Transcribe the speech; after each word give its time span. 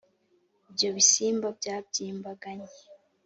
ibyo 0.69 0.89
bisimba 0.95 1.47
byabyimbaganye 1.57 2.71